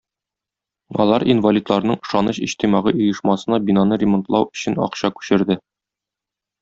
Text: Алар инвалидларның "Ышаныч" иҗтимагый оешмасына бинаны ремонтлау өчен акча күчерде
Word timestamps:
Алар 1.03 1.25
инвалидларның 1.33 1.99
"Ышаныч" 2.07 2.39
иҗтимагый 2.47 2.97
оешмасына 3.09 3.61
бинаны 3.69 4.01
ремонтлау 4.05 4.49
өчен 4.53 4.81
акча 4.87 5.13
күчерде 5.21 5.59